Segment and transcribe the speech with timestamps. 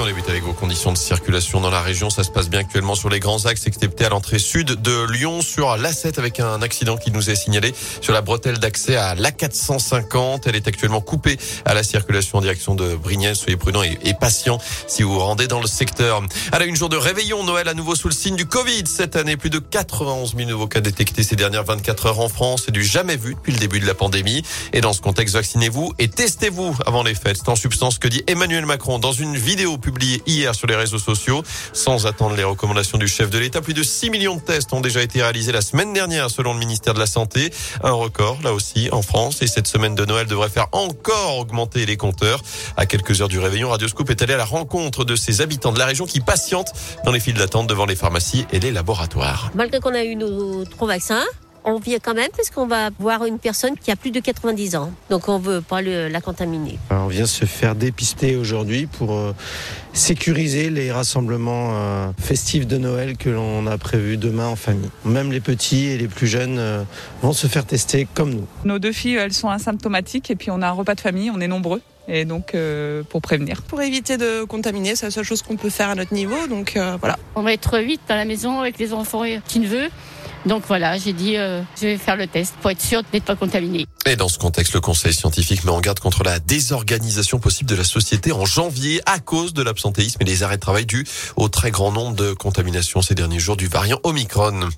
[0.00, 2.08] On débute avec vos conditions de circulation dans la région.
[2.08, 5.42] Ça se passe bien actuellement sur les grands axes, excepté à l'entrée sud de Lyon
[5.42, 10.42] sur l'A7 avec un accident qui nous est signalé sur la bretelle d'accès à l'A450.
[10.46, 13.36] Elle est actuellement coupée à la circulation en direction de Brignès.
[13.36, 16.22] Soyez prudents et, et patients si vous vous rendez dans le secteur.
[16.52, 18.84] À la une jour de réveillon, Noël à nouveau sous le signe du Covid.
[18.86, 22.62] Cette année, plus de 91 000 nouveaux cas détectés ces dernières 24 heures en France.
[22.66, 24.44] C'est du jamais vu depuis le début de la pandémie.
[24.72, 27.38] Et dans ce contexte, vaccinez-vous et testez-vous avant les fêtes.
[27.38, 30.98] C'est en substance que dit Emmanuel Macron dans une vidéo publié hier sur les réseaux
[30.98, 31.42] sociaux.
[31.72, 34.82] Sans attendre les recommandations du chef de l'État, plus de 6 millions de tests ont
[34.82, 37.50] déjà été réalisés la semaine dernière selon le ministère de la Santé.
[37.82, 41.86] Un record là aussi en France et cette semaine de Noël devrait faire encore augmenter
[41.86, 42.42] les compteurs.
[42.76, 45.72] À quelques heures du réveillon, Radio Scoop est allé à la rencontre de ces habitants
[45.72, 46.72] de la région qui patientent
[47.06, 49.50] dans les files d'attente devant les pharmacies et les laboratoires.
[49.54, 51.24] Malgré qu'on a eu nos trois vaccins,
[51.68, 54.76] on vient quand même parce qu'on va voir une personne qui a plus de 90
[54.76, 54.90] ans.
[55.10, 56.78] Donc on veut pas le, la contaminer.
[56.90, 59.34] On vient se faire dépister aujourd'hui pour euh,
[59.92, 64.90] sécuriser les rassemblements euh, festifs de Noël que l'on a prévus demain en famille.
[65.04, 66.82] Même les petits et les plus jeunes euh,
[67.22, 68.46] vont se faire tester comme nous.
[68.64, 71.40] Nos deux filles, elles sont asymptomatiques et puis on a un repas de famille, on
[71.40, 71.82] est nombreux.
[72.08, 73.60] Et donc, euh, pour prévenir.
[73.62, 76.46] Pour éviter de contaminer, c'est la seule chose qu'on peut faire à notre niveau.
[76.48, 77.18] Donc euh, voilà.
[77.34, 79.88] On va être vite à la maison avec les enfants et qui ne veut.
[80.46, 83.36] Donc voilà, j'ai dit, euh, je vais faire le test pour être sûr d'être pas
[83.36, 83.86] contaminé.
[84.06, 87.76] Et dans ce contexte, le Conseil scientifique met en garde contre la désorganisation possible de
[87.76, 91.04] la société en janvier à cause de l'absentéisme et des arrêts de travail dus
[91.36, 94.68] au très grand nombre de contaminations ces derniers jours du variant Omicron.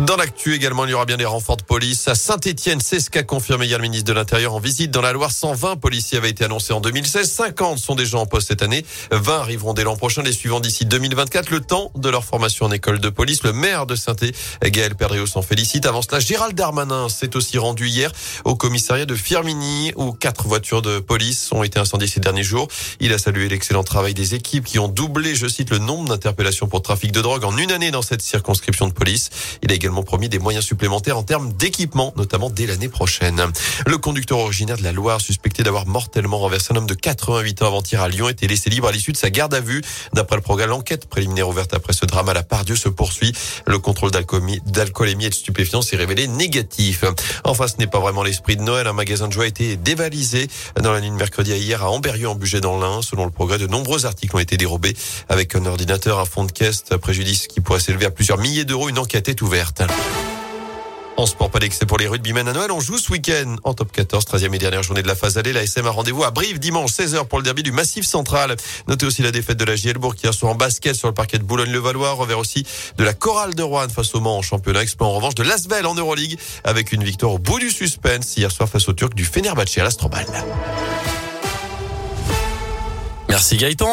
[0.00, 2.80] Dans l'actu également, il y aura bien des renforts de police à Saint-Etienne.
[2.80, 5.30] C'est ce qu'a confirmé hier le ministre de l'Intérieur en visite dans la Loire.
[5.30, 7.30] 120 policiers avaient été annoncés en 2016.
[7.30, 8.84] 50 sont déjà en poste cette année.
[9.12, 10.22] 20 arriveront dès l'an prochain.
[10.22, 11.50] Les suivants d'ici 2024.
[11.50, 13.44] Le temps de leur formation en école de police.
[13.44, 14.16] Le maire de saint
[14.62, 15.86] Gaël Perdriau, s'en félicite.
[15.86, 18.10] Avant cela, Gérald Darmanin s'est aussi rendu hier
[18.44, 22.66] au commissariat de Firmini où quatre voitures de police ont été incendiées ces derniers jours.
[22.98, 26.66] Il a salué l'excellent travail des équipes qui ont doublé, je cite, le nombre d'interpellations
[26.66, 29.30] pour trafic de drogue en une année dans cette circonscription de police.
[29.82, 33.42] Également promis des moyens supplémentaires en termes d'équipement, notamment dès l'année prochaine.
[33.84, 37.66] Le conducteur originaire de la Loire, suspecté d'avoir mortellement renversé un homme de 88 ans
[37.66, 39.82] avant-hier à Lyon, était laissé libre à l'issue de sa garde à vue.
[40.12, 43.32] D'après le programme, l'enquête préliminaire ouverte après ce drame à la Pardieu se poursuit.
[43.66, 47.04] Le contrôle d'alcoolémie et de stupéfiants s'est révélé négatif.
[47.42, 48.86] Enfin, ce n'est pas vraiment l'esprit de Noël.
[48.86, 50.46] Un magasin de joie a été dévalisé
[50.80, 53.02] dans la nuit de mercredi à hier à Amberieu en budget dans l'Ain.
[53.02, 54.94] Selon le progrès, de nombreux articles ont été dérobés
[55.28, 58.88] avec un ordinateur, un fond de caisse, préjudice qui pourrait s'élever à plusieurs milliers d'euros.
[58.88, 59.71] Une enquête est ouverte.
[61.16, 62.72] En sport, pas d'excès pour les rugbymen à Noël.
[62.72, 65.52] On joue ce week-end en top 14, 13e et dernière journée de la phase allée.
[65.52, 68.56] La SM a rendez-vous à Brive dimanche 16h pour le derby du Massif Central.
[68.88, 71.44] Notez aussi la défaite de la Gielbourg qui soit en basket sur le parquet de
[71.44, 72.12] Boulogne-le-Valois.
[72.12, 72.66] Revers aussi
[72.96, 74.82] de la Chorale de Rouen face au Mans en championnat.
[74.82, 78.50] Exploit en revanche de l'Asvel en Euroleague avec une victoire au bout du suspense hier
[78.50, 80.26] soir face au Turc du Fenerbahçe à l'Astrobal.
[83.28, 83.90] Merci Gaëtan.